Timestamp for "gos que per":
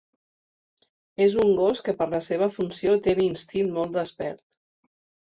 1.59-2.09